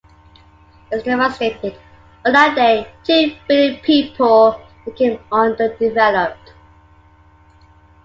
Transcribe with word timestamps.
Esteva 0.91 1.29
stated: 1.31 1.75
On 2.25 2.31
that 2.33 2.55
day 2.55 2.87
two 3.03 3.35
billion 3.47 3.79
people 3.83 4.59
became 4.83 5.19
underdeveloped. 5.31 6.53